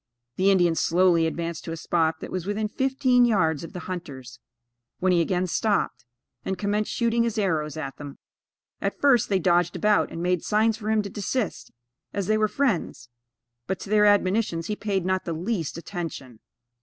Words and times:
The 0.35 0.49
Indian 0.49 0.73
slowly 0.73 1.27
advanced 1.27 1.63
to 1.65 1.71
a 1.71 1.77
spot 1.77 2.21
that 2.21 2.31
was 2.31 2.47
within 2.47 2.67
fifteen 2.67 3.23
yards 3.23 3.63
of 3.63 3.71
the 3.73 3.81
hunters, 3.81 4.39
when 4.97 5.11
he 5.11 5.21
again 5.21 5.45
stopped, 5.45 6.05
and 6.43 6.57
commenced 6.57 6.91
shooting 6.91 7.21
his 7.21 7.37
arrows 7.37 7.77
at 7.77 7.97
them. 7.97 8.17
At 8.81 8.99
first 8.99 9.29
they 9.29 9.37
dodged 9.37 9.75
about, 9.75 10.09
and 10.11 10.23
made 10.23 10.41
signs 10.43 10.77
for 10.77 10.89
him 10.89 11.03
to 11.03 11.09
desist, 11.11 11.69
as 12.13 12.25
they 12.25 12.35
were 12.39 12.47
friends; 12.47 13.09
but, 13.67 13.79
to 13.81 13.91
their 13.91 14.05
admonitions 14.07 14.65
he 14.65 14.75
paid 14.75 15.05
not 15.05 15.23
the 15.25 15.33
least 15.33 15.77
attention. 15.77 16.39